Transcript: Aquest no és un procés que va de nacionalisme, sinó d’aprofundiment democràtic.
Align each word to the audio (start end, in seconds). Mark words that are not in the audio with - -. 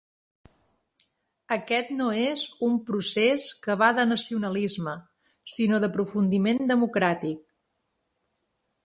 Aquest 1.55 1.91
no 1.97 2.07
és 2.21 2.45
un 2.69 2.79
procés 2.87 3.45
que 3.67 3.75
va 3.81 3.89
de 3.99 4.05
nacionalisme, 4.13 4.95
sinó 5.57 5.81
d’aprofundiment 5.85 6.65
democràtic. 6.73 7.47